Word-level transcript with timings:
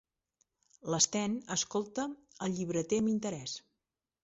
L'Sten 0.93 1.35
escolta 1.57 2.07
el 2.47 2.57
llibreter 2.59 3.03
amb 3.05 3.15
interès. 3.15 3.57